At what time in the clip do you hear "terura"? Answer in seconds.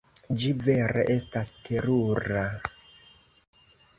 1.69-2.41